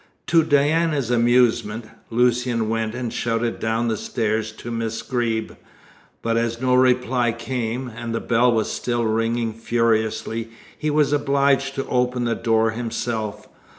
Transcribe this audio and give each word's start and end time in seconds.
To 0.25 0.41
Diana's 0.41 1.11
amusement, 1.11 1.85
Lucian 2.09 2.69
went 2.69 2.95
and 2.95 3.13
shouted 3.13 3.59
down 3.59 3.87
the 3.87 3.95
stairs 3.95 4.51
to 4.53 4.71
Miss 4.71 5.03
Greeb, 5.03 5.51
but 6.23 6.37
as 6.37 6.59
no 6.59 6.73
reply 6.73 7.31
came, 7.31 7.87
and 7.87 8.11
the 8.11 8.19
bell 8.19 8.51
was 8.51 8.71
still 8.71 9.03
ringing 9.05 9.53
furiously, 9.53 10.49
he 10.75 10.89
was 10.89 11.13
obliged 11.13 11.75
to 11.75 11.85
open 11.87 12.23
the 12.25 12.33
door 12.33 12.71
himself. 12.71 13.47